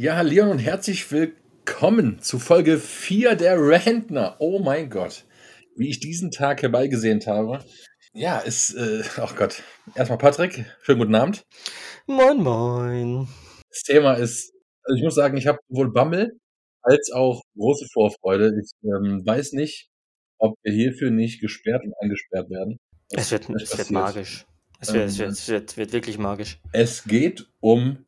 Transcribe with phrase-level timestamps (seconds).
[0.00, 4.34] Ja, Leon und herzlich willkommen zu Folge 4 der Rentner.
[4.38, 5.26] Oh mein Gott,
[5.76, 7.62] wie ich diesen Tag herbeigesehnt habe.
[8.14, 9.62] Ja, ist, äh, oh Gott.
[9.94, 11.44] Erstmal Patrick, schönen guten Abend.
[12.06, 13.28] Moin, moin.
[13.68, 16.32] Das Thema ist, also ich muss sagen, ich habe sowohl Bammel
[16.80, 18.54] als auch große Vorfreude.
[18.58, 19.90] Ich ähm, weiß nicht,
[20.38, 22.78] ob wir hierfür nicht gesperrt und eingesperrt werden.
[23.10, 24.46] Es wird, es wird magisch.
[24.80, 26.58] Es, wird, es, wird, Ähm, es wird, wird wirklich magisch.
[26.72, 28.06] es geht um,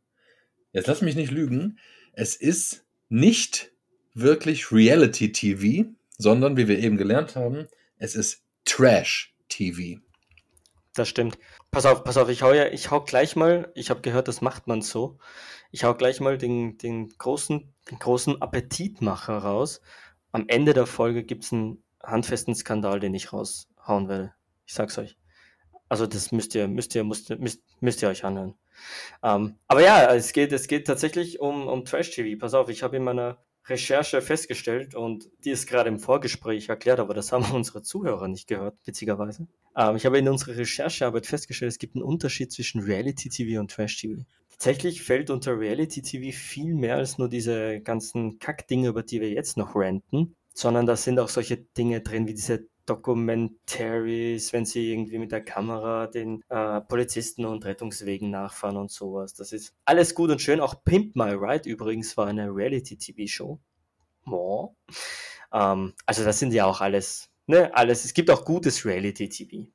[0.72, 1.78] jetzt lass mich nicht lügen,
[2.12, 3.72] es ist nicht
[4.14, 10.00] wirklich Reality TV, sondern wie wir eben gelernt haben, es ist Trash TV.
[10.94, 11.38] Das stimmt.
[11.70, 14.42] Pass auf, pass auf, ich hau ja, ich hau gleich mal, ich habe gehört, das
[14.42, 15.18] macht man so.
[15.70, 19.80] Ich hau gleich mal den, den, großen, den großen Appetitmacher raus.
[20.32, 24.34] Am Ende der Folge gibt es einen handfesten Skandal, den ich raushauen werde.
[24.66, 25.16] Ich sag's euch.
[25.88, 28.54] Also das müsst ihr, müsst ihr, müsst, müsst, müsst ihr euch anhören.
[29.22, 32.38] Ähm, aber ja, es geht, es geht tatsächlich um, um Trash-TV.
[32.38, 36.98] Pass auf, ich habe in meiner Recherche festgestellt und die ist gerade im Vorgespräch erklärt,
[36.98, 39.46] aber das haben unsere Zuhörer nicht gehört, witzigerweise.
[39.76, 44.22] Ähm, ich habe in unserer Recherchearbeit festgestellt, es gibt einen Unterschied zwischen Reality-TV und Trash-TV.
[44.50, 49.56] Tatsächlich fällt unter Reality-TV viel mehr als nur diese ganzen Kackdinge, über die wir jetzt
[49.56, 55.18] noch ranten, sondern da sind auch solche Dinge drin wie diese Documentaries, wenn sie irgendwie
[55.18, 59.34] mit der Kamera den äh, Polizisten und Rettungswegen nachfahren und sowas.
[59.34, 60.60] Das ist alles gut und schön.
[60.60, 63.60] Auch Pimp My Ride übrigens war eine Reality-TV-Show.
[64.26, 64.74] Oh.
[65.52, 68.04] Ähm, also das sind ja auch alles, ne, alles.
[68.04, 69.68] Es gibt auch gutes Reality-TV.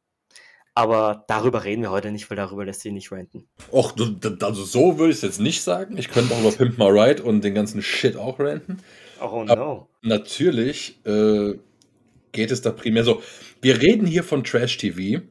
[0.78, 3.48] Aber darüber reden wir heute nicht, weil darüber lässt sich nicht ranten.
[3.72, 3.96] Och,
[4.42, 5.98] also so würde ich es jetzt nicht sagen.
[5.98, 8.78] Ich könnte auch über Pimp My Ride und den ganzen Shit auch ranten.
[9.20, 9.90] Oh no.
[10.04, 11.56] Natürlich äh,
[12.38, 13.22] geht es da primär so.
[13.62, 15.24] Wir reden hier von Trash TV,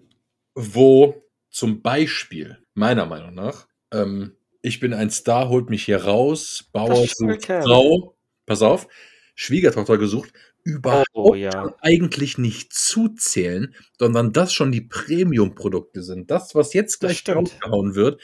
[0.54, 6.68] wo zum Beispiel, meiner Meinung nach, ähm, ich bin ein Star, holt mich hier raus,
[6.72, 7.46] Bauer sucht.
[7.46, 8.88] Frau, pass auf,
[9.36, 10.32] Schwiegertochter gesucht,
[10.64, 11.72] überhaupt Oh ja.
[11.80, 16.30] eigentlich nicht zuzählen, sondern das schon die Premium-Produkte sind.
[16.30, 18.20] Das, was jetzt gleich rausgehauen wird,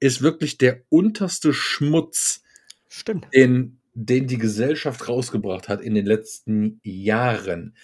[0.00, 2.42] ist wirklich der unterste Schmutz,
[2.88, 3.28] Stimmt.
[3.32, 7.76] den, den die Gesellschaft rausgebracht hat in den letzten Jahren.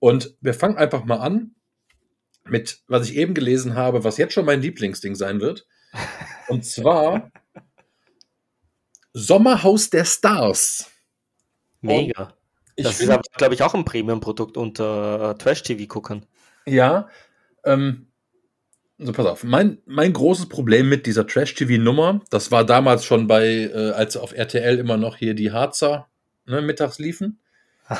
[0.00, 1.54] Und wir fangen einfach mal an
[2.44, 5.66] mit, was ich eben gelesen habe, was jetzt schon mein Lieblingsding sein wird.
[6.48, 7.30] Und zwar
[9.12, 10.90] Sommerhaus der Stars.
[11.80, 12.34] Mega.
[12.76, 16.24] Ich das ist glaube ich, auch ein Premium-Produkt unter äh, Trash-TV-Guckern.
[16.66, 17.08] Ja,
[17.64, 18.06] ähm,
[18.98, 19.44] so pass auf.
[19.44, 24.32] Mein, mein großes Problem mit dieser Trash-TV-Nummer, das war damals schon bei, äh, als auf
[24.32, 26.08] RTL immer noch hier die Harzer
[26.46, 27.40] ne, mittags liefen.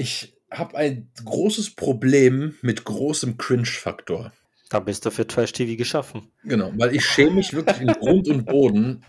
[0.00, 4.32] Ich habe ein großes Problem mit großem Cringe-Faktor.
[4.70, 6.30] Da bist du für Trash-TV geschaffen.
[6.44, 9.04] Genau, weil ich schäme mich wirklich in Grund und Boden,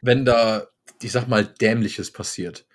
[0.00, 0.68] wenn da,
[1.02, 2.66] ich sag mal, Dämliches passiert.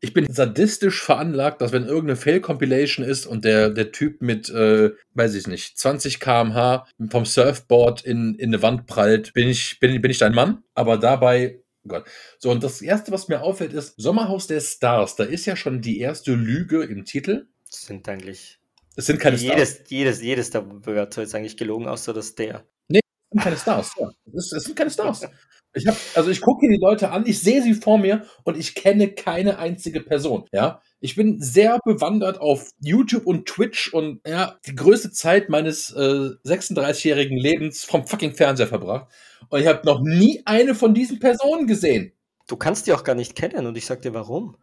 [0.00, 4.90] Ich bin sadistisch veranlagt, dass wenn irgendeine Fail-Compilation ist und der, der Typ mit, äh,
[5.14, 10.02] weiß ich nicht, 20 km/h vom Surfboard in, in eine Wand prallt, bin ich, bin,
[10.02, 10.64] bin ich dein Mann.
[10.74, 12.04] Aber dabei, oh Gott.
[12.38, 15.16] So, und das Erste, was mir auffällt, ist Sommerhaus der Stars.
[15.16, 17.46] Da ist ja schon die erste Lüge im Titel.
[17.70, 18.58] Das sind eigentlich.
[18.96, 19.54] Es sind keine Stars.
[19.54, 22.64] jedes, jedes, jedes der Wörter ist eigentlich gelogen, außer das der.
[22.88, 23.00] Es
[23.30, 23.92] sind keine Stars.
[23.98, 24.10] Ja.
[24.34, 25.26] Es, es sind keine Stars.
[25.74, 28.74] Ich hab, also ich gucke die Leute an, ich sehe sie vor mir und ich
[28.74, 30.44] kenne keine einzige Person.
[30.52, 35.90] Ja, ich bin sehr bewandert auf YouTube und Twitch und ja, die größte Zeit meines
[35.90, 39.10] äh, 36-jährigen Lebens vom fucking Fernseher verbracht.
[39.52, 42.14] Und ich habe noch nie eine von diesen Personen gesehen.
[42.46, 44.56] Du kannst die auch gar nicht kennen und ich sag dir warum.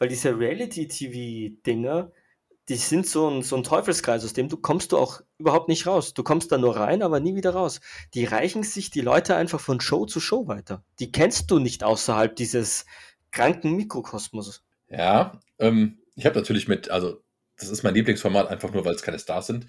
[0.00, 2.10] Weil diese Reality-TV-Dinger,
[2.68, 5.86] die sind so ein, so ein Teufelskreis, aus dem du kommst du auch überhaupt nicht
[5.86, 6.14] raus.
[6.14, 7.80] Du kommst da nur rein, aber nie wieder raus.
[8.14, 10.82] Die reichen sich die Leute einfach von Show zu Show weiter.
[10.98, 12.86] Die kennst du nicht außerhalb dieses
[13.30, 14.64] kranken Mikrokosmos.
[14.88, 17.22] Ja, ähm, ich habe natürlich mit, also
[17.56, 19.68] das ist mein Lieblingsformat, einfach nur, weil es keine Stars sind.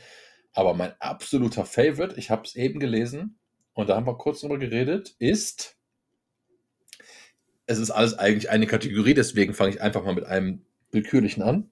[0.54, 3.38] Aber mein absoluter Favorite, ich habe es eben gelesen
[3.76, 5.78] und da haben wir kurz drüber geredet, ist,
[7.68, 11.72] es ist alles eigentlich eine Kategorie, deswegen fange ich einfach mal mit einem willkürlichen an.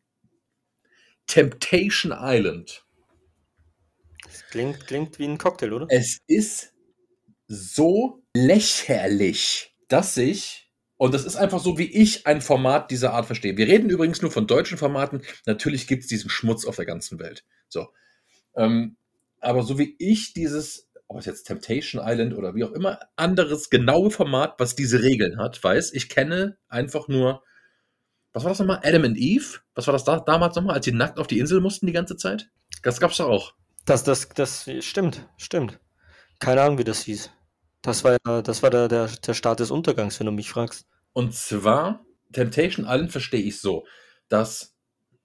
[1.27, 2.85] Temptation Island.
[4.23, 5.87] Das klingt, klingt wie ein Cocktail, oder?
[5.89, 6.73] Es ist
[7.47, 13.25] so lächerlich, dass ich, und das ist einfach so, wie ich ein Format dieser Art
[13.25, 13.55] verstehe.
[13.55, 15.21] Wir reden übrigens nur von deutschen Formaten.
[15.45, 17.45] Natürlich gibt es diesen Schmutz auf der ganzen Welt.
[17.69, 17.87] So.
[18.55, 18.97] Ähm,
[19.39, 23.69] aber so wie ich dieses, ob es jetzt Temptation Island oder wie auch immer, anderes
[23.69, 27.43] genaue Format, was diese Regeln hat, weiß, ich kenne einfach nur,
[28.33, 28.81] was war das nochmal?
[28.83, 29.59] Adam and Eve?
[29.75, 32.17] Was war das da, damals nochmal, als sie nackt auf die Insel mussten die ganze
[32.17, 32.49] Zeit?
[32.81, 33.53] Das gab's doch auch.
[33.85, 35.79] Das, das, das stimmt, stimmt.
[36.39, 37.29] Keine Ahnung, wie das hieß.
[37.81, 40.87] Das war, das war der, der, der Start des Untergangs, wenn du mich fragst.
[41.11, 43.85] Und zwar, Temptation Island verstehe ich so,
[44.29, 44.75] dass,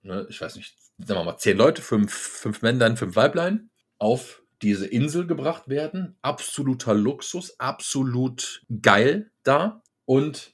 [0.02, 4.42] ne, ich weiß nicht, sagen wir mal, zehn Leute, fünf, fünf Männlein, fünf Weiblein, auf
[4.62, 6.16] diese Insel gebracht werden.
[6.22, 9.82] Absoluter Luxus, absolut geil da.
[10.04, 10.52] Und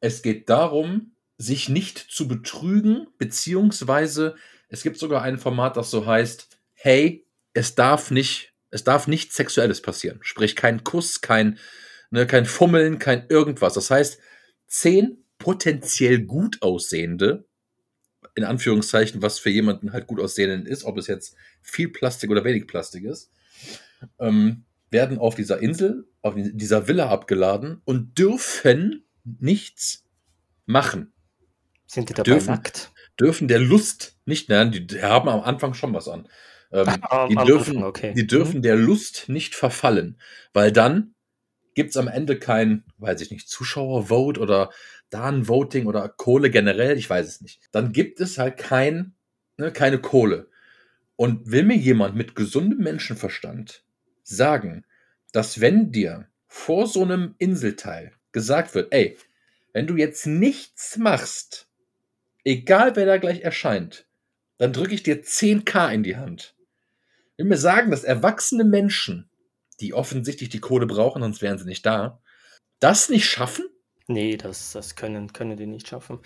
[0.00, 4.34] es geht darum, sich nicht zu betrügen, beziehungsweise
[4.68, 9.34] es gibt sogar ein Format, das so heißt, hey, es darf nicht, es darf nichts
[9.34, 10.20] Sexuelles passieren.
[10.22, 11.58] Sprich, kein Kuss, kein,
[12.10, 13.74] ne, kein Fummeln, kein irgendwas.
[13.74, 14.20] Das heißt,
[14.66, 17.48] zehn potenziell gut aussehende,
[18.34, 22.44] in Anführungszeichen, was für jemanden halt gut aussehenden ist, ob es jetzt viel Plastik oder
[22.44, 23.30] wenig Plastik ist,
[24.18, 30.04] ähm, werden auf dieser Insel, auf dieser Villa abgeladen und dürfen nichts
[30.66, 31.12] machen.
[31.86, 32.92] Sind die dabei dürfen, nackt?
[33.18, 36.28] Dürfen der Lust nicht, nein, die haben am Anfang schon was an.
[36.72, 38.14] Ähm, Ah, die, dürfen, Anfang, okay.
[38.14, 38.62] die dürfen Mhm.
[38.62, 40.18] der Lust nicht verfallen,
[40.52, 41.14] weil dann
[41.74, 44.70] gibt es am Ende kein, weiß ich nicht, Zuschauervote oder
[45.10, 47.60] da ein Voting oder Kohle generell, ich weiß es nicht.
[47.72, 49.14] Dann gibt es halt kein,
[49.56, 50.48] ne, keine Kohle.
[51.16, 53.84] Und will mir jemand mit gesundem Menschenverstand
[54.22, 54.86] sagen,
[55.32, 59.18] dass wenn dir vor so einem Inselteil gesagt wird, ey,
[59.72, 61.68] wenn du jetzt nichts machst,
[62.44, 64.06] egal wer da gleich erscheint,
[64.58, 66.54] dann drücke ich dir 10k in die Hand.
[67.36, 69.30] Will mir sagen, dass erwachsene Menschen,
[69.80, 72.20] die offensichtlich die Kohle brauchen, sonst wären sie nicht da,
[72.80, 73.64] das nicht schaffen?
[74.10, 76.18] Nee, das, das können, können die nicht schaffen.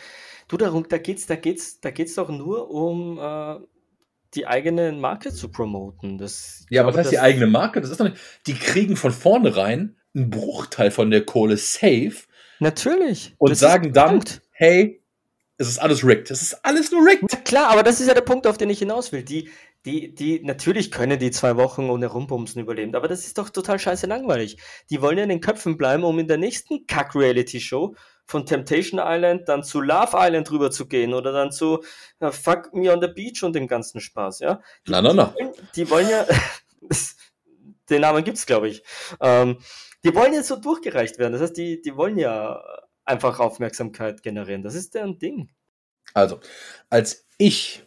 [0.48, 3.56] Du, darum, da geht's, da geht's, da geht's doch nur um äh,
[4.34, 6.18] die eigene Marke zu promoten.
[6.18, 8.16] Das, Ja, aber das heißt die eigene Marke, das ist doch nicht,
[8.46, 12.24] die kriegen von vornherein einen Bruchteil von der Kohle safe
[12.58, 13.34] Natürlich.
[13.38, 15.03] und sagen dann, hey,
[15.56, 16.30] es ist alles rigged.
[16.30, 17.28] Es ist alles nur rigged.
[17.32, 19.22] Na klar, aber das ist ja der Punkt, auf den ich hinaus will.
[19.22, 19.50] Die,
[19.84, 23.78] die, die, natürlich können die zwei Wochen ohne Rumbumsen überleben, aber das ist doch total
[23.78, 24.56] scheiße langweilig.
[24.90, 27.94] Die wollen ja in den Köpfen bleiben, um in der nächsten Kack-Reality-Show
[28.26, 31.84] von Temptation Island dann zu Love Island rüber zu gehen oder dann zu
[32.20, 34.60] äh, Fuck Me on the Beach und dem ganzen Spaß, ja?
[34.88, 35.34] Na, na, na.
[35.34, 36.24] wollen- Die wollen ja,
[37.90, 38.82] den Namen gibt's, glaube ich.
[39.20, 39.58] Ähm,
[40.04, 41.32] die wollen ja so durchgereicht werden.
[41.34, 42.62] Das heißt, die, die wollen ja
[43.04, 44.62] einfach Aufmerksamkeit generieren.
[44.62, 45.50] Das ist deren Ding.
[46.12, 46.40] Also,
[46.90, 47.84] als ich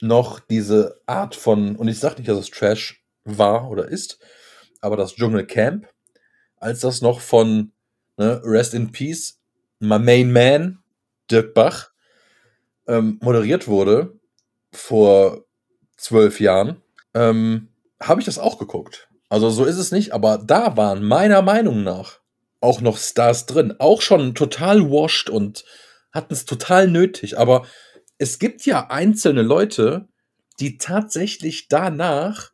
[0.00, 4.18] noch diese Art von, und ich sage nicht, dass es Trash war oder ist,
[4.80, 5.86] aber das Dschungelcamp,
[6.56, 7.72] als das noch von
[8.16, 9.40] ne, Rest in Peace,
[9.78, 10.82] my main man,
[11.30, 11.90] Dirk Bach,
[12.86, 14.18] ähm, moderiert wurde,
[14.72, 15.44] vor
[15.96, 16.82] zwölf Jahren,
[17.14, 17.68] ähm,
[18.00, 19.08] habe ich das auch geguckt.
[19.28, 22.19] Also so ist es nicht, aber da waren meiner Meinung nach
[22.60, 23.74] auch noch Stars drin.
[23.78, 25.64] Auch schon total washed und
[26.12, 27.38] hatten es total nötig.
[27.38, 27.66] Aber
[28.18, 30.08] es gibt ja einzelne Leute,
[30.60, 32.52] die tatsächlich danach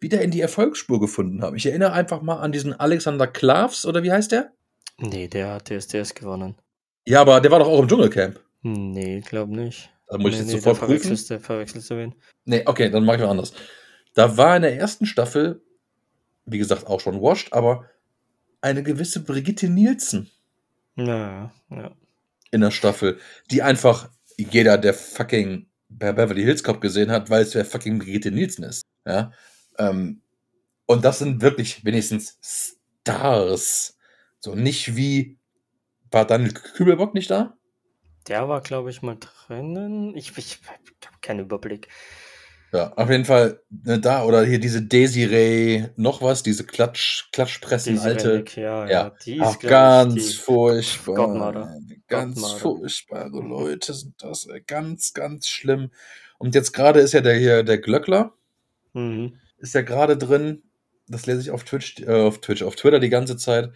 [0.00, 1.56] wieder in die Erfolgsspur gefunden haben.
[1.56, 4.52] Ich erinnere einfach mal an diesen Alexander Klavs, oder wie heißt der?
[4.96, 6.56] Nee, der hat DSDS gewonnen.
[7.06, 8.40] Ja, aber der war doch auch im Dschungelcamp.
[8.62, 9.90] Nee, glaub nicht.
[10.08, 11.02] Da muss ich nee, jetzt nee, sofort da prüfen.
[11.02, 12.14] verwechselst, du, verwechselst du wen.
[12.44, 13.52] Nee, okay, dann mache ich mal anders.
[14.14, 15.62] Da war in der ersten Staffel,
[16.46, 17.84] wie gesagt, auch schon washed, aber
[18.60, 20.30] eine gewisse Brigitte Nielsen
[20.96, 21.92] Ja, ja.
[22.50, 23.18] in der Staffel,
[23.50, 28.30] die einfach jeder, der fucking Be- Beverly Hills Cop gesehen hat, weiß, wer fucking Brigitte
[28.30, 28.82] Nielsen ist.
[29.06, 29.32] Ja?
[29.78, 30.22] Ähm,
[30.86, 33.96] und das sind wirklich wenigstens Stars.
[34.40, 35.38] So nicht wie,
[36.10, 37.56] war Daniel Kübelbock nicht da?
[38.28, 40.16] Der war, glaube ich, mal drinnen.
[40.16, 41.88] Ich, ich, ich habe keinen Überblick.
[42.72, 47.94] Ja, auf jeden Fall ne, da oder hier diese Desiree, noch was, diese Klatsch, Klatschpressen,
[47.94, 48.44] Diese alte.
[48.54, 48.90] Ja, ja.
[48.90, 51.14] ja, die Ach, ist, ganz furchtbar.
[51.16, 51.76] Godmother.
[52.06, 54.46] Ganz furchtbare Leute sind das.
[54.66, 55.90] Ganz, ganz schlimm.
[56.38, 58.32] Und jetzt gerade ist ja der hier, der Glöckler,
[58.92, 59.34] Mhm.
[59.58, 60.62] ist ja gerade drin.
[61.08, 63.70] Das lese ich auf Twitch, äh, auf Twitch, auf Twitter die ganze Zeit.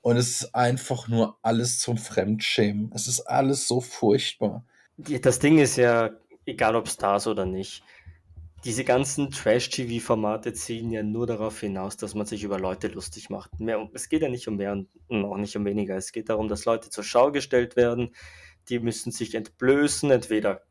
[0.00, 2.90] Und es ist einfach nur alles zum Fremdschämen.
[2.94, 4.64] Es ist alles so furchtbar.
[4.98, 6.10] Das Ding ist ja,
[6.46, 7.82] egal ob Stars oder nicht,
[8.64, 13.60] diese ganzen Trash-TV-Formate zielen ja nur darauf hinaus, dass man sich über Leute lustig macht.
[13.60, 15.96] Mehr, es geht ja nicht um mehr und auch nicht um weniger.
[15.96, 18.14] Es geht darum, dass Leute zur Schau gestellt werden.
[18.70, 20.62] Die müssen sich entblößen, entweder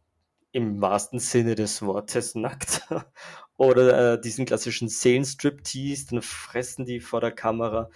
[0.51, 2.87] im wahrsten Sinne des Wortes nackt
[3.57, 7.89] oder äh, diesen klassischen Seelenstrip-Tease, dann fressen die vor der Kamera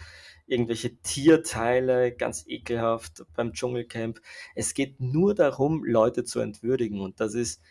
[0.47, 4.21] irgendwelche Tierteile, ganz ekelhaft beim Dschungelcamp.
[4.55, 7.61] Es geht nur darum, Leute zu entwürdigen und das ist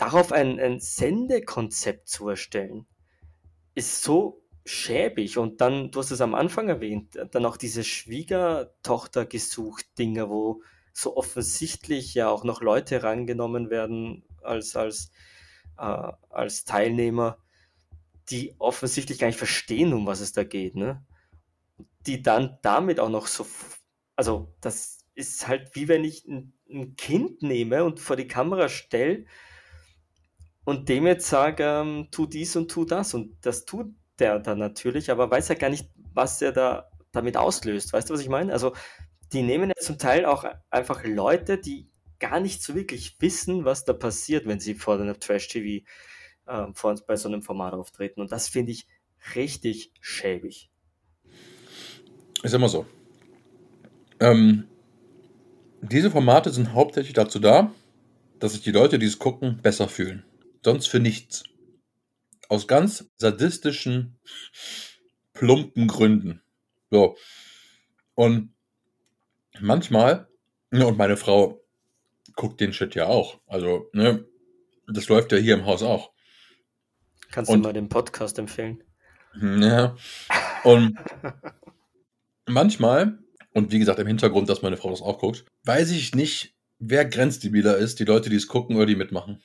[0.00, 2.86] darauf ein, ein Sendekonzept zu erstellen,
[3.74, 5.38] ist so schäbig.
[5.38, 10.62] Und dann, du hast es am Anfang erwähnt, dann auch diese Schwiegertochter gesucht Dinger, wo
[10.92, 15.10] so offensichtlich ja auch noch Leute rangenommen werden als, als,
[15.78, 17.38] äh, als Teilnehmer,
[18.30, 20.76] die offensichtlich gar nicht verstehen, um was es da geht.
[20.76, 21.04] Ne?
[22.06, 23.46] die dann damit auch noch so,
[24.16, 28.68] also das ist halt wie wenn ich ein, ein Kind nehme und vor die Kamera
[28.68, 29.26] stelle
[30.64, 33.14] und dem jetzt sage, ähm, tu dies und tu das.
[33.14, 37.36] Und das tut der dann natürlich, aber weiß ja gar nicht, was er da damit
[37.36, 37.92] auslöst.
[37.92, 38.52] Weißt du, was ich meine?
[38.52, 38.74] Also,
[39.32, 41.88] die nehmen ja zum Teil auch einfach Leute, die
[42.18, 45.84] gar nicht so wirklich wissen, was da passiert, wenn sie vor einer Trash-TV
[46.46, 46.66] äh,
[47.06, 48.20] bei so einem Format auftreten.
[48.20, 48.86] Und das finde ich
[49.34, 50.70] richtig schäbig.
[52.42, 52.86] Ist immer so.
[54.18, 54.68] Ähm,
[55.80, 57.72] diese Formate sind hauptsächlich dazu da,
[58.38, 60.24] dass sich die Leute, die es gucken, besser fühlen.
[60.64, 61.44] Sonst für nichts.
[62.48, 64.18] Aus ganz sadistischen,
[65.32, 66.42] plumpen Gründen.
[66.90, 67.16] So.
[68.14, 68.54] Und
[69.60, 70.28] manchmal,
[70.70, 71.62] ne, und meine Frau
[72.34, 73.40] guckt den Shit ja auch.
[73.46, 74.26] Also, ne,
[74.86, 76.12] das läuft ja hier im Haus auch.
[77.30, 78.82] Kannst und, du mal den Podcast empfehlen?
[79.40, 79.96] Ja.
[80.64, 80.98] Und
[82.46, 83.18] manchmal,
[83.52, 87.04] und wie gesagt im Hintergrund, dass meine Frau das auch guckt, weiß ich nicht, wer
[87.04, 89.42] grenzdebiler ist, die Leute, die es gucken oder die mitmachen.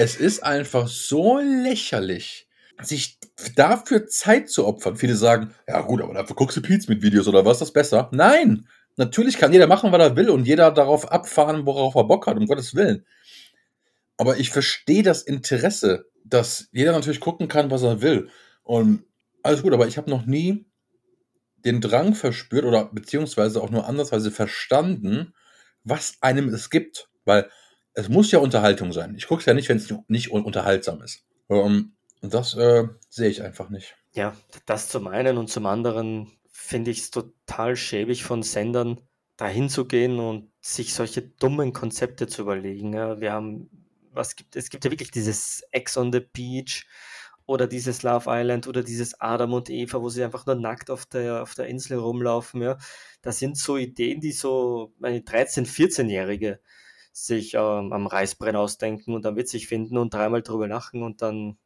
[0.00, 2.48] Es ist einfach so lächerlich,
[2.80, 3.18] sich
[3.54, 4.96] dafür Zeit zu opfern.
[4.96, 7.72] Viele sagen, ja gut, aber dafür guckst du Pete's mit Videos oder was, ist das
[7.74, 8.08] besser?
[8.10, 8.66] Nein!
[8.96, 12.38] Natürlich kann jeder machen, was er will und jeder darauf abfahren, worauf er Bock hat,
[12.38, 13.04] um Gottes Willen.
[14.16, 18.30] Aber ich verstehe das Interesse, dass jeder natürlich gucken kann, was er will.
[18.62, 19.04] Und
[19.42, 20.64] alles gut, aber ich habe noch nie
[21.58, 25.34] den Drang verspürt oder beziehungsweise auch nur andersweise verstanden,
[25.84, 27.10] was einem es gibt.
[27.26, 27.50] Weil
[28.00, 29.14] es muss ja Unterhaltung sein.
[29.16, 31.24] Ich gucke es ja nicht, wenn es nicht unterhaltsam ist.
[31.48, 33.96] Um, und das äh, sehe ich einfach nicht.
[34.12, 39.00] Ja, das zum einen und zum anderen finde ich es total schäbig von Sendern,
[39.36, 42.92] dahin zu gehen und sich solche dummen Konzepte zu überlegen.
[42.92, 43.70] Wir haben,
[44.12, 44.68] was gibt es?
[44.68, 46.86] gibt ja wirklich dieses Ex on the Beach
[47.46, 51.06] oder dieses Love Island oder dieses Adam und Eva, wo sie einfach nur nackt auf
[51.06, 52.62] der, auf der Insel rumlaufen.
[52.62, 52.76] Ja.
[53.22, 56.60] Das sind so Ideen, die so meine 13-, 14-Jährige
[57.12, 61.58] sich ähm, am Reißbrenn ausdenken und dann witzig finden und dreimal drüber lachen und dann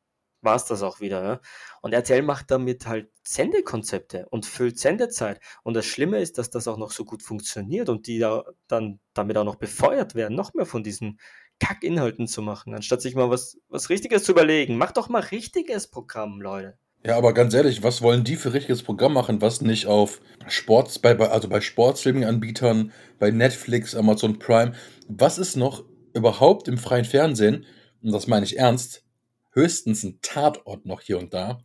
[0.45, 1.25] war es das auch wieder.
[1.25, 1.41] Ja.
[1.81, 5.41] Und RTL macht damit halt Sendekonzepte und füllt Sendezeit.
[5.63, 9.01] Und das Schlimme ist, dass das auch noch so gut funktioniert und die da dann
[9.15, 11.19] damit auch noch befeuert werden, noch mehr von diesen
[11.61, 14.77] Kackinhalten zu machen, anstatt sich mal was, was Richtiges zu überlegen.
[14.77, 16.77] Mach doch mal richtiges Programm, Leute.
[17.07, 20.99] Ja, aber ganz ehrlich, was wollen die für richtiges Programm machen, was nicht auf Sports,
[20.99, 24.73] bei, also bei Sportstreaming-Anbietern, bei Netflix, Amazon Prime,
[25.09, 27.67] was ist noch überhaupt im freien Fernsehen,
[28.03, 29.05] und das meine ich ernst,
[29.53, 31.59] höchstens ein Tatort noch hier und da,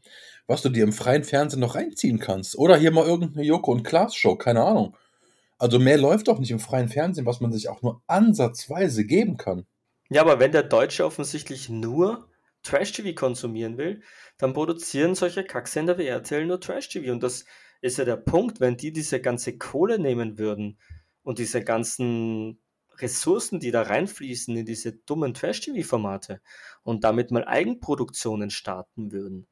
[0.48, 2.58] was du dir im freien Fernsehen noch reinziehen kannst.
[2.58, 4.96] Oder hier mal irgendeine Joko und Klaas Show, keine Ahnung.
[5.58, 9.38] Also mehr läuft doch nicht im freien Fernsehen, was man sich auch nur ansatzweise geben
[9.38, 9.66] kann.
[10.10, 12.30] Ja, aber wenn der Deutsche offensichtlich nur
[12.64, 14.02] Trash-TV konsumieren will,
[14.38, 17.12] dann produzieren solche Kacksender wie RTL nur Trash-TV.
[17.12, 17.46] Und das
[17.82, 20.80] ist ja der Punkt, wenn die diese ganze Kohle nehmen würden
[21.24, 22.60] und diese ganzen
[23.02, 26.42] Ressourcen, die da reinfließen in diese dummen Trash-TV-Formate
[26.84, 29.48] und damit mal Eigenproduktionen starten würden,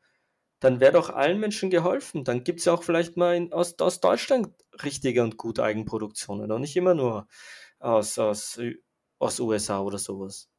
[0.59, 2.23] dann wäre doch allen Menschen geholfen.
[2.23, 4.49] Dann gibt es ja auch vielleicht mal in, aus, aus Deutschland
[4.83, 7.27] richtige und gute Eigenproduktionen und nicht immer nur
[7.79, 8.59] aus, aus
[9.19, 10.49] aus USA oder sowas.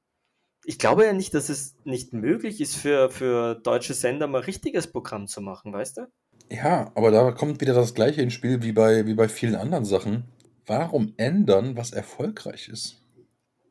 [0.64, 4.90] Ich glaube ja nicht, dass es nicht möglich ist für, für deutsche Sender mal richtiges
[4.90, 6.06] Programm zu machen, weißt du?
[6.50, 9.84] Ja, aber da kommt wieder das gleiche ins Spiel wie bei, wie bei vielen anderen
[9.84, 10.24] Sachen.
[10.68, 13.02] Warum ändern, was erfolgreich ist?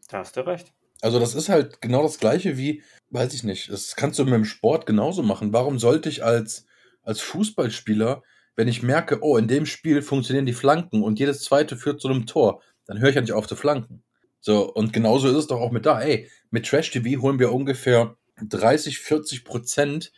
[0.10, 0.74] Da hast du recht.
[1.02, 4.34] Also das ist halt genau das gleiche wie, weiß ich nicht, das kannst du mit
[4.34, 5.54] dem Sport genauso machen.
[5.54, 6.66] Warum sollte ich als,
[7.04, 8.24] als Fußballspieler,
[8.56, 12.08] wenn ich merke, oh, in dem Spiel funktionieren die Flanken und jedes zweite führt zu
[12.08, 14.04] einem Tor, dann höre ich ja nicht auf zu flanken.
[14.40, 16.02] So, und genauso ist es doch auch mit da.
[16.02, 20.12] Ey, mit Trash TV holen wir ungefähr 30, 40 Prozent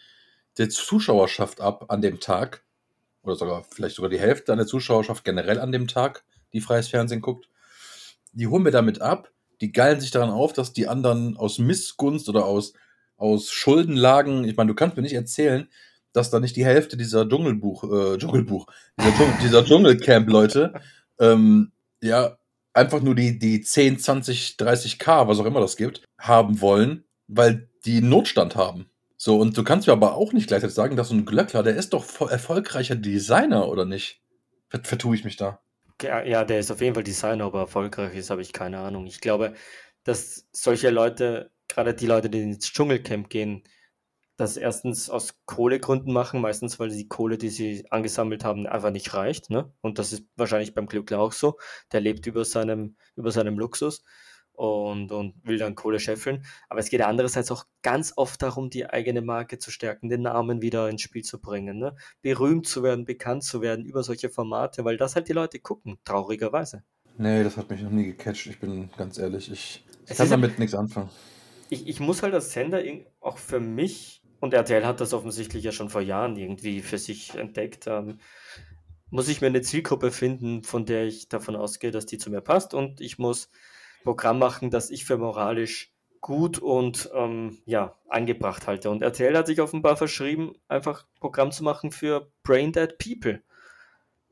[0.57, 2.63] der Zuschauerschaft ab an dem Tag.
[3.24, 6.88] Oder sogar, vielleicht sogar die Hälfte an der Zuschauerschaft generell an dem Tag, die freies
[6.88, 7.50] Fernsehen guckt.
[8.34, 9.32] Die holen wir damit ab.
[9.62, 12.74] Die geilen sich daran auf, dass die anderen aus Missgunst oder aus,
[13.18, 15.68] aus Schuldenlagen, ich meine, du kannst mir nicht erzählen,
[16.13, 20.74] dass da nicht die Hälfte dieser Dschungelbuch, äh, Dschungelbuch, dieser, Dschungel, dieser Dschungelcamp-Leute,
[21.20, 22.38] ähm, ja,
[22.74, 27.70] einfach nur die, die 10, 20, 30k, was auch immer das gibt, haben wollen, weil
[27.86, 28.89] die Notstand haben.
[29.18, 31.75] So, und du kannst mir aber auch nicht gleichzeitig sagen, dass so ein Glöckler, der
[31.75, 34.22] ist doch erfolgreicher Designer, oder nicht?
[34.70, 35.60] Vertue ich mich da?
[36.01, 39.06] Ja, der ist auf jeden Fall Designer, aber erfolgreich ist, habe ich keine Ahnung.
[39.06, 39.53] Ich glaube,
[40.03, 43.63] dass solche Leute, gerade die Leute, die ins Dschungelcamp gehen,
[44.38, 49.13] das erstens aus Kohlegründen machen, meistens weil die Kohle, die sie angesammelt haben, einfach nicht
[49.13, 49.50] reicht.
[49.50, 49.74] Ne?
[49.82, 51.58] Und das ist wahrscheinlich beim Glückler auch so.
[51.91, 54.06] Der lebt über seinem, über seinem Luxus.
[54.60, 56.44] Und, und will dann Kohle scheffeln.
[56.68, 60.62] Aber es geht andererseits auch ganz oft darum, die eigene Marke zu stärken, den Namen
[60.62, 61.96] wieder ins Spiel zu bringen, ne?
[62.22, 65.98] berühmt zu werden, bekannt zu werden über solche Formate, weil das halt die Leute gucken,
[66.04, 66.84] traurigerweise.
[67.18, 69.50] Nee, das hat mich noch nie gecatcht, ich bin ganz ehrlich.
[69.50, 71.10] Ich, ich kann damit ja, nichts anfangen.
[71.70, 72.84] Ich, ich muss halt als Sender
[73.22, 77.36] auch für mich, und RTL hat das offensichtlich ja schon vor Jahren irgendwie für sich
[77.36, 78.20] entdeckt, ähm,
[79.10, 82.42] muss ich mir eine Zielgruppe finden, von der ich davon ausgehe, dass die zu mir
[82.42, 83.50] passt und ich muss
[84.03, 85.91] Programm machen, das ich für moralisch
[86.22, 88.89] gut und ähm, ja, angebracht halte.
[88.89, 93.41] Und RTL hat sich offenbar verschrieben, einfach Programm zu machen für Braindead People,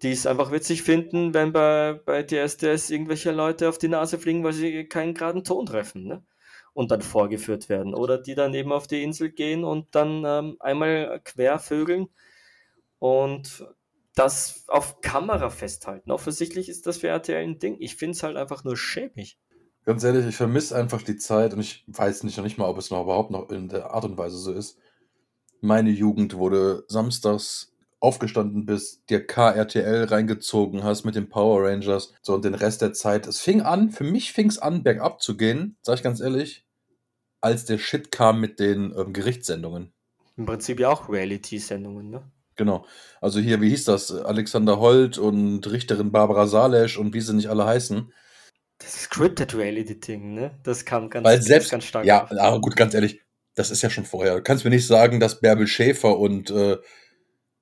[0.02, 4.44] die es einfach witzig finden, wenn bei, bei DSDS irgendwelche Leute auf die Nase fliegen,
[4.44, 6.24] weil sie keinen geraden Ton treffen ne?
[6.74, 7.94] und dann vorgeführt werden.
[7.94, 12.10] Oder die dann eben auf die Insel gehen und dann ähm, einmal quervögeln
[13.00, 13.66] und
[14.14, 16.12] das auf Kamera festhalten.
[16.12, 17.78] Offensichtlich ist das für RTL ein Ding.
[17.80, 19.38] Ich finde es halt einfach nur schäbig.
[19.88, 22.78] Ganz ehrlich, ich vermisse einfach die Zeit und ich weiß nicht noch nicht mal, ob
[22.78, 24.78] es noch überhaupt noch in der Art und Weise so ist.
[25.62, 32.34] Meine Jugend wurde samstags aufgestanden bist, dir KRTL reingezogen hast mit den Power Rangers, so
[32.34, 33.28] und den Rest der Zeit.
[33.28, 36.66] Es fing an, für mich fing es an, bergab zu gehen, sag ich ganz ehrlich,
[37.40, 39.94] als der Shit kam mit den ähm, Gerichtssendungen.
[40.36, 42.30] Im Prinzip ja auch Reality-Sendungen, ne?
[42.58, 42.86] Genau.
[43.22, 44.12] Also hier, wie hieß das?
[44.12, 48.12] Alexander Holt und Richterin Barbara Salesch und wie sie nicht alle heißen.
[48.80, 50.60] Das Scripted Reality-Ding, ne?
[50.64, 52.06] Das kam ganz, Weil selbst, ganz stark.
[52.06, 52.32] Ja, auf.
[52.32, 53.22] aber gut, ganz ehrlich,
[53.56, 54.36] das ist ja schon vorher.
[54.36, 56.78] Du kannst mir nicht sagen, dass Bärbel Schäfer und äh,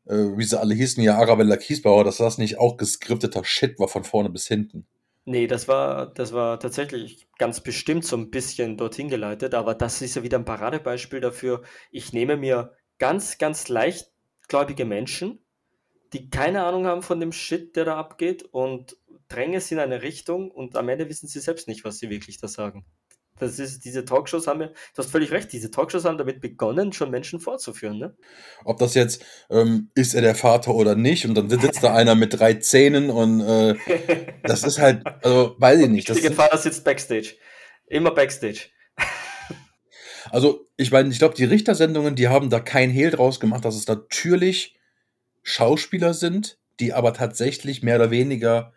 [0.06, 3.88] äh, wie sie alle hießen, ja, Arabella Kiesbauer, dass das nicht auch geskripteter Shit war
[3.88, 4.86] von vorne bis hinten.
[5.28, 10.02] Nee, das war, das war tatsächlich ganz bestimmt so ein bisschen dorthin geleitet, aber das
[10.04, 11.64] ist ja wieder ein Paradebeispiel dafür.
[11.90, 15.40] Ich nehme mir ganz, ganz leichtgläubige Menschen,
[16.14, 20.02] die keine Ahnung haben von dem Shit, der da abgeht und dränge es in eine
[20.02, 22.86] Richtung und am Ende wissen sie selbst nicht, was sie wirklich da sagen.
[23.38, 26.94] Das ist, diese Talkshows haben ja, du hast völlig recht, diese Talkshows haben damit begonnen,
[26.94, 28.16] schon Menschen vorzuführen, ne?
[28.64, 32.16] Ob das jetzt, ähm, ist er der Vater oder nicht, und dann sitzt da einer
[32.16, 33.76] mit drei Zähnen und äh,
[34.44, 36.08] das ist halt, also weiß ich nicht.
[36.08, 37.36] Der Vater sitzt Backstage.
[37.88, 38.70] Immer Backstage.
[40.32, 43.76] Also, ich meine, ich glaube, die Richtersendungen, die haben da kein Hehl draus gemacht, dass
[43.76, 44.76] es natürlich
[45.44, 48.74] Schauspieler sind, die aber tatsächlich mehr oder weniger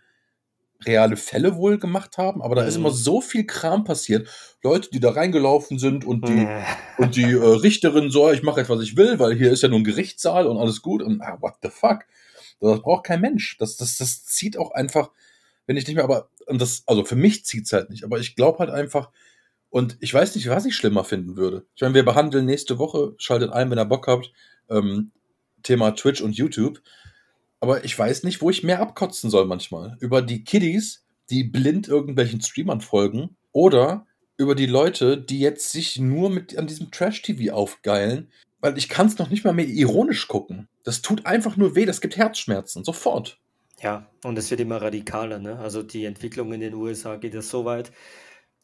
[0.84, 2.68] reale Fälle wohl gemacht haben, aber da mhm.
[2.68, 2.94] ist immer mhm.
[2.94, 4.28] so viel Kram passiert.
[4.62, 6.62] Leute, die da reingelaufen sind und die, äh.
[6.98, 9.68] und die äh, Richterin so, ich mache jetzt, was ich will, weil hier ist ja
[9.68, 12.04] nur ein Gerichtssaal und alles gut und ah, what the fuck.
[12.60, 13.56] Das braucht kein Mensch.
[13.58, 15.10] Das, das, das zieht auch einfach,
[15.66, 18.18] wenn ich nicht mehr, aber, und das, also für mich zieht es halt nicht, aber
[18.18, 19.10] ich glaube halt einfach,
[19.70, 21.66] und ich weiß nicht, was ich schlimmer finden würde.
[21.74, 24.32] Ich meine, wir behandeln nächste Woche, schaltet ein, wenn ihr Bock habt,
[24.70, 25.12] ähm,
[25.62, 26.80] Thema Twitch und YouTube.
[27.60, 29.96] Aber ich weiß nicht, wo ich mehr abkotzen soll manchmal.
[30.00, 35.98] Über die Kiddies, die blind irgendwelchen Streamern folgen, oder über die Leute, die jetzt sich
[35.98, 40.28] nur mit an diesem Trash-TV aufgeilen, weil ich kann es noch nicht mal mehr ironisch
[40.28, 40.68] gucken.
[40.84, 43.38] Das tut einfach nur weh, das gibt Herzschmerzen, sofort.
[43.80, 45.58] Ja, und es wird immer radikaler, ne?
[45.58, 47.92] Also die Entwicklung in den USA geht ja so weit,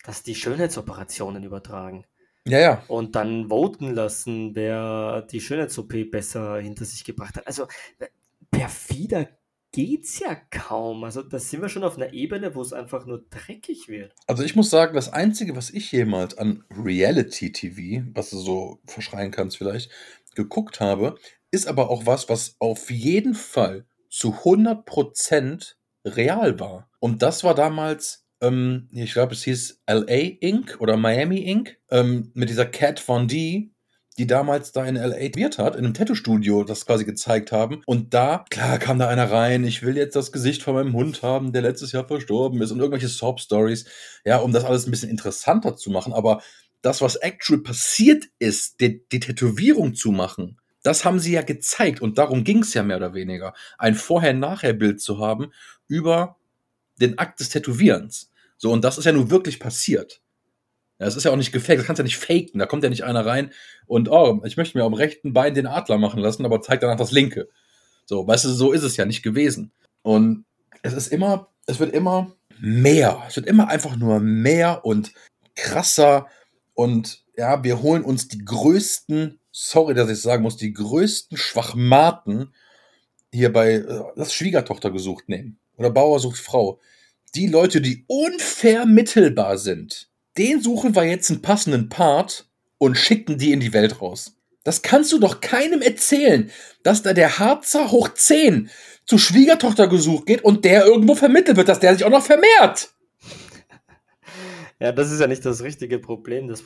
[0.04, 2.04] dass die Schönheitsoperationen übertragen.
[2.46, 2.85] Ja, ja.
[2.88, 7.46] Und dann voten lassen, wer die Schönheits-OP besser hinter sich gebracht hat.
[7.46, 7.66] Also
[8.55, 9.29] perfider
[9.73, 11.03] geht's ja kaum.
[11.03, 14.14] Also da sind wir schon auf einer Ebene, wo es einfach nur dreckig wird.
[14.29, 19.33] Also ich muss sagen, das Einzige, was ich jemals an Reality-TV, was du so verschreien
[19.33, 19.90] kannst vielleicht,
[20.37, 21.17] geguckt habe,
[21.51, 26.88] ist aber auch was, was auf jeden Fall zu 100% real war.
[27.01, 30.77] Und das war damals, ähm, ich glaube, es hieß LA Inc.
[30.81, 31.77] oder Miami Inc.
[31.90, 33.73] Ähm, mit dieser Cat Von D,
[34.18, 37.83] die damals da in LA trainiert hat, in einem Tattoo-Studio das quasi gezeigt haben.
[37.87, 41.22] Und da, klar, kam da einer rein, ich will jetzt das Gesicht von meinem Hund
[41.22, 43.87] haben, der letztes Jahr verstorben ist und irgendwelche Sob-Stories,
[44.24, 46.12] ja, um das alles ein bisschen interessanter zu machen.
[46.12, 46.42] Aber
[46.83, 52.03] das, was actual passiert ist, die, die Tätowierung zu machen, das haben sie ja gezeigt
[52.03, 53.55] und darum ging es ja mehr oder weniger.
[53.79, 55.50] Ein Vorher-Nachher-Bild zu haben
[55.88, 56.37] über
[57.00, 58.31] den Akt des Tätowierens.
[58.59, 60.20] So, und das ist ja nun wirklich passiert.
[60.98, 62.59] Ja, das ist ja auch nicht gefaked, das kannst du ja nicht faken.
[62.59, 63.52] Da kommt ja nicht einer rein
[63.87, 66.96] und, oh, ich möchte mir am rechten Bein den Adler machen lassen, aber zeigt danach
[66.96, 67.48] das linke.
[68.07, 69.72] So, weißt du, so ist es ja nicht gewesen.
[70.02, 70.44] Und
[70.83, 73.22] es ist immer, es wird immer mehr.
[73.26, 75.12] Es wird immer einfach nur mehr und
[75.57, 76.28] krasser.
[76.74, 82.54] Und ja, wir holen uns die größten, sorry, dass ich sagen muss, die größten Schwachmaten
[83.33, 85.59] hier bei äh, das Schwiegertochter gesucht nehmen.
[85.76, 86.80] Oder Bauer sucht Frau.
[87.35, 93.53] Die Leute, die unvermittelbar sind den suchen wir jetzt einen passenden Part und schicken die
[93.53, 94.37] in die Welt raus.
[94.64, 96.51] Das kannst du doch keinem erzählen,
[96.83, 98.70] dass da der Harzer hoch 10
[99.05, 102.94] zu Schwiegertochter gesucht geht und der irgendwo vermittelt wird, dass der sich auch noch vermehrt.
[104.81, 106.49] Ja, das ist ja nicht das richtige Problem.
[106.49, 106.64] Das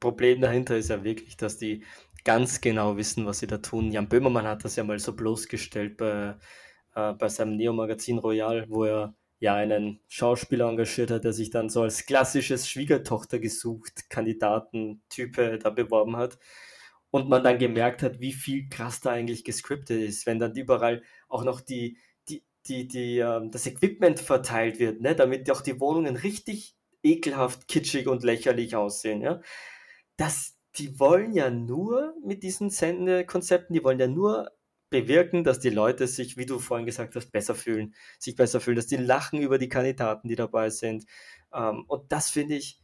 [0.00, 1.84] Problem dahinter ist ja wirklich, dass die
[2.24, 3.92] ganz genau wissen, was sie da tun.
[3.92, 6.34] Jan Böhmermann hat das ja mal so bloßgestellt bei,
[6.94, 11.68] äh, bei seinem Neo-Magazin Royal, wo er ja einen Schauspieler engagiert hat, der sich dann
[11.68, 16.38] so als klassisches Schwiegertochter gesucht, Kandidatentype da beworben hat.
[17.10, 21.02] Und man dann gemerkt hat, wie viel krass da eigentlich gescriptet ist, wenn dann überall
[21.28, 25.78] auch noch die, die, die, die, äh, das Equipment verteilt wird, ne, damit auch die
[25.78, 29.20] Wohnungen richtig ekelhaft, kitschig und lächerlich aussehen.
[29.20, 29.42] Ja?
[30.16, 34.50] Das, die wollen ja nur mit diesen Sendekonzepten, die wollen ja nur
[34.94, 38.76] bewirken, dass die Leute sich, wie du vorhin gesagt hast, besser fühlen, sich besser fühlen,
[38.76, 41.04] dass die lachen über die Kandidaten, die dabei sind.
[41.52, 42.80] Ähm, und das finde ich,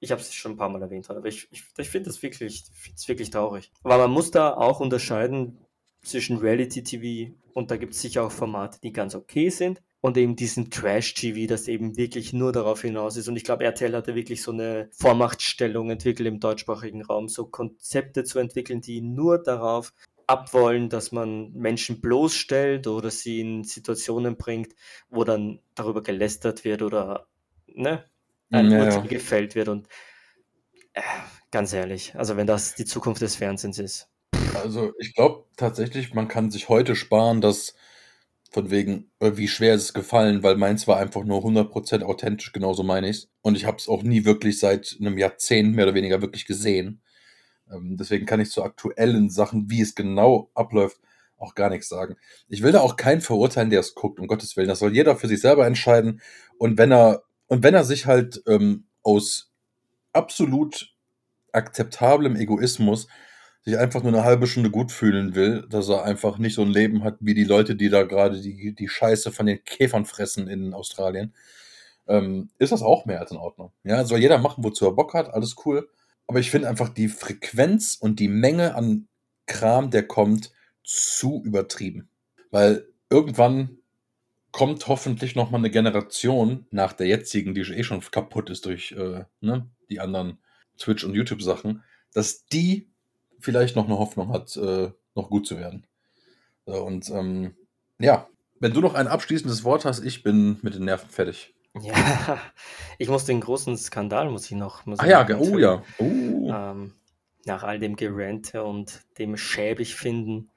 [0.00, 2.64] ich habe es schon ein paar Mal erwähnt, aber ich, ich, ich finde das wirklich,
[3.06, 3.70] wirklich traurig.
[3.82, 5.58] Aber man muss da auch unterscheiden
[6.02, 10.16] zwischen Reality TV und da gibt es sicher auch Formate, die ganz okay sind und
[10.16, 13.28] eben diesen Trash-TV, das eben wirklich nur darauf hinaus ist.
[13.28, 18.24] Und ich glaube, RTL hatte wirklich so eine Vormachtstellung entwickelt im deutschsprachigen Raum, so Konzepte
[18.24, 19.92] zu entwickeln, die nur darauf
[20.26, 24.74] abwollen, dass man Menschen bloßstellt oder sie in Situationen bringt,
[25.08, 27.28] wo dann darüber gelästert wird oder
[27.66, 28.04] ne,
[28.50, 29.06] ein ja, Urteil ja.
[29.06, 29.68] gefällt wird.
[29.68, 29.88] Und
[30.94, 31.02] äh,
[31.50, 34.08] ganz ehrlich, also wenn das die Zukunft des Fernsehens ist.
[34.54, 37.74] Also ich glaube tatsächlich, man kann sich heute sparen, dass
[38.50, 42.52] von wegen, äh, wie schwer ist es gefallen, weil meins war einfach nur 100% authentisch,
[42.52, 45.94] genauso meine ich Und ich habe es auch nie wirklich seit einem Jahrzehnt mehr oder
[45.94, 47.02] weniger wirklich gesehen.
[47.70, 51.00] Ähm, deswegen kann ich zu aktuellen Sachen, wie es genau abläuft,
[51.38, 52.16] auch gar nichts sagen.
[52.48, 54.68] Ich will da auch keinen verurteilen, der es guckt, um Gottes Willen.
[54.68, 56.20] Das soll jeder für sich selber entscheiden.
[56.58, 59.52] Und wenn er, und wenn er sich halt ähm, aus
[60.12, 60.94] absolut
[61.52, 63.06] akzeptablem Egoismus
[63.62, 66.70] sich einfach nur eine halbe Stunde gut fühlen will, dass er einfach nicht so ein
[66.70, 70.46] Leben hat wie die Leute, die da gerade die, die Scheiße von den Käfern fressen
[70.48, 71.34] in Australien,
[72.06, 73.72] ähm, ist das auch mehr als in Ordnung.
[73.82, 75.88] Ja, soll jeder machen, wozu er Bock hat, alles cool.
[76.26, 79.08] Aber ich finde einfach die Frequenz und die Menge an
[79.46, 82.08] Kram, der kommt, zu übertrieben.
[82.50, 83.78] Weil irgendwann
[84.52, 88.92] kommt hoffentlich noch mal eine Generation nach der jetzigen, die eh schon kaputt ist durch
[88.92, 90.38] äh, ne, die anderen
[90.78, 92.88] Twitch- und YouTube-Sachen, dass die
[93.38, 95.86] vielleicht noch eine Hoffnung hat, äh, noch gut zu werden.
[96.64, 97.54] und ähm,
[97.98, 101.54] ja, wenn du noch ein abschließendes Wort hast, ich bin mit den Nerven fertig.
[101.80, 101.94] Ja,
[102.98, 104.86] ich muss den großen Skandal, muss ich noch.
[104.86, 105.82] Muss ah ja, oh ja.
[105.98, 106.04] Oh.
[106.04, 106.94] Ähm,
[107.44, 110.50] nach all dem Gerente und dem schäbig finden.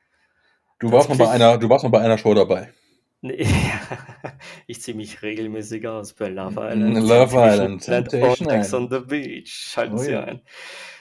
[0.79, 2.73] Du warst, mal bei einer, du warst mal bei einer Show dabei.
[3.21, 3.45] Nee,
[4.67, 6.97] ich ziehe mich regelmäßig aus bei Love Island.
[7.05, 7.83] Love Island.
[7.83, 8.73] Temptation Island.
[8.73, 9.51] on the Beach.
[9.51, 10.23] Schalten oh, Sie ja.
[10.23, 10.41] ein.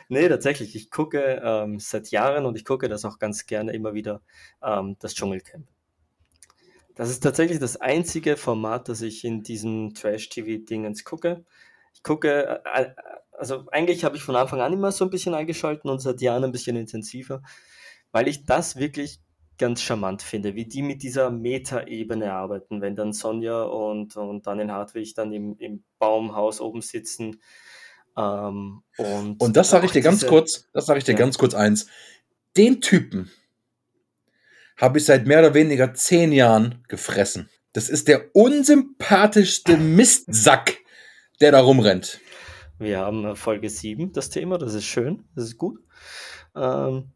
[0.09, 0.75] Nee, tatsächlich.
[0.75, 4.21] Ich gucke ähm, seit Jahren und ich gucke das auch ganz gerne immer wieder,
[4.63, 5.69] ähm, das Dschungelcamp.
[6.99, 11.45] Das ist tatsächlich das einzige Format, das ich in diesem Trash-TV-Dingens gucke.
[11.95, 12.95] Ich gucke, äh, äh,
[13.39, 16.43] also eigentlich habe ich von Anfang an immer so ein bisschen eingeschalten und seit Jahren
[16.43, 17.41] ein bisschen intensiver,
[18.11, 19.21] weil ich das wirklich
[19.59, 24.73] ganz charmant finde, wie die mit dieser Meta-Ebene arbeiten, wenn dann Sonja und, und Daniel
[24.73, 27.41] Hartwig dann im, im Baumhaus oben sitzen.
[28.17, 31.19] Ähm, und, und das sage ich dir ganz kurz, das sage ich dir ja.
[31.19, 31.87] ganz kurz eins.
[32.57, 33.31] Den Typen,
[34.79, 37.51] habe ich seit mehr oder weniger zehn Jahren gefressen.
[37.73, 40.79] Das ist der unsympathischste Mistsack,
[41.41, 42.21] der da rumrennt.
[42.79, 45.81] Wir haben Folge 7, das Thema, das ist schön, das ist gut.
[46.55, 47.13] Ähm,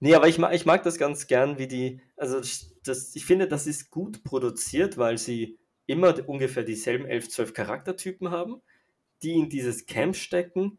[0.00, 2.40] nee, aber ich mag, ich mag das ganz gern, wie die, also
[2.84, 8.30] das, ich finde, das ist gut produziert, weil sie immer ungefähr dieselben 11, 12 Charaktertypen
[8.30, 8.60] haben,
[9.22, 10.78] die in dieses Camp stecken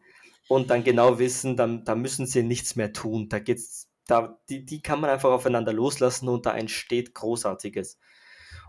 [0.49, 3.29] und dann genau wissen, dann, da müssen sie nichts mehr tun.
[3.29, 7.99] Da geht es da, die, die kann man einfach aufeinander loslassen und da entsteht Großartiges.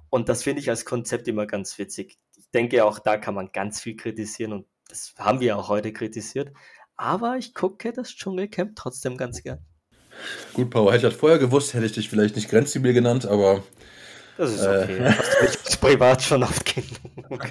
[0.08, 2.18] Und das finde ich als Konzept immer ganz witzig.
[2.36, 5.92] Ich denke auch, da kann man ganz viel kritisieren und das haben wir auch heute
[5.92, 6.52] kritisiert.
[6.96, 9.58] Aber ich gucke das Dschungelcamp trotzdem ganz gern.
[10.54, 13.62] Gut, Paul, hätte ich das vorher gewusst, hätte ich dich vielleicht nicht grenzzibil genannt, aber.
[14.38, 14.98] Das ist okay.
[14.98, 17.50] Äh, hast privat schon oft genug.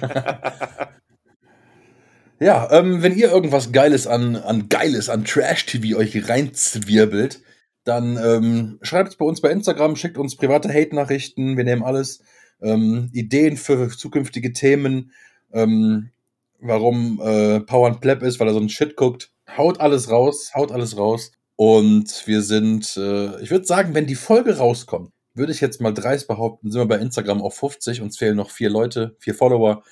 [2.40, 7.40] ja, ähm, wenn ihr irgendwas Geiles an, an Geiles, an Trash-TV euch reinzwirbelt,
[7.86, 12.20] dann ähm, schreibt es bei uns bei Instagram, schickt uns private Hate-Nachrichten, wir nehmen alles.
[12.60, 15.12] Ähm, Ideen für zukünftige Themen,
[15.52, 16.10] ähm,
[16.58, 19.30] warum äh, Power and Pleb ist, weil er so einen Shit guckt.
[19.56, 21.32] Haut alles raus, haut alles raus.
[21.54, 25.94] Und wir sind, äh, ich würde sagen, wenn die Folge rauskommt, würde ich jetzt mal
[25.94, 29.84] dreist behaupten, sind wir bei Instagram auf 50, uns fehlen noch vier Leute, vier Follower.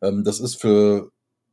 [0.00, 1.10] Ähm, das ist für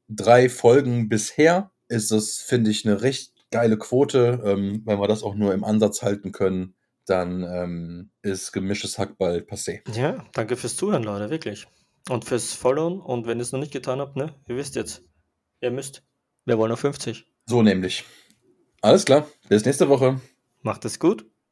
[0.08, 4.42] drei Folgen bisher, ist das, finde ich, eine recht geile Quote.
[4.46, 9.18] Ähm, wenn wir das auch nur im Ansatz halten können, dann ähm, ist gemischtes Hack
[9.18, 9.82] bald passé.
[9.96, 11.68] Ja, danke fürs Zuhören, Leute, wirklich.
[12.10, 13.00] Und fürs Followen.
[13.00, 15.04] Und wenn ihr es noch nicht getan habt, ne, ihr wisst jetzt.
[15.62, 16.04] Ihr müsst.
[16.46, 17.26] Wir wollen auf 50.
[17.46, 18.06] So nämlich.
[18.82, 19.28] Alles klar.
[19.50, 20.22] Bis nächste Woche.
[20.62, 21.29] Macht es gut.